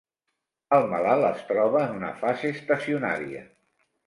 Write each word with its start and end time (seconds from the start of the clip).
El 0.77 0.87
malalt 0.93 1.27
es 1.27 1.43
troba 1.49 1.83
en 1.89 1.93
una 1.99 2.09
fase 2.23 2.53
estacionària. 2.55 3.45